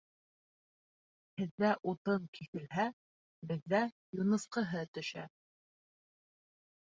Һеҙҙә 1.41 1.67
утын 1.91 2.23
киҫелһә, 2.37 2.85
беҙҙә 3.51 3.81
юнысҡыһы 4.21 4.81
төшә. 4.99 5.27